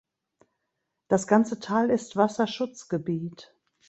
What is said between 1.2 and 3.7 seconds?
ganze Tal ist Wasserschutzgebiet.